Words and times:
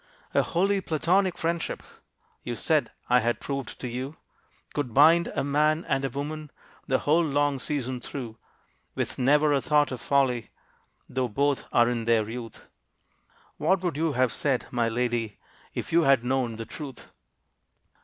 "A 0.33 0.41
wholly 0.41 0.81
platonic 0.81 1.37
friendship," 1.37 1.83
You 2.43 2.55
said 2.55 2.91
I 3.07 3.19
had 3.19 3.39
proved 3.39 3.79
to 3.79 3.87
you, 3.87 4.17
"Could 4.73 4.95
bind 4.95 5.27
a 5.35 5.43
man 5.43 5.85
and 5.87 6.03
a 6.03 6.09
woman 6.09 6.49
The 6.87 6.97
whole 6.97 7.23
long 7.23 7.59
season 7.59 8.01
through, 8.01 8.39
With 8.95 9.19
never 9.19 9.53
a 9.53 9.61
thought 9.61 9.91
of 9.91 10.01
folly, 10.01 10.49
Though 11.07 11.27
both 11.27 11.65
are 11.71 11.87
in 11.87 12.05
their 12.05 12.27
youth." 12.27 12.67
What 13.57 13.81
would 13.83 13.95
you 13.95 14.13
have 14.13 14.31
said, 14.33 14.65
my 14.71 14.89
lady, 14.89 15.37
If 15.75 15.93
you 15.93 16.01
had 16.01 16.25
known 16.25 16.55
the 16.55 16.65
truth? 16.65 17.11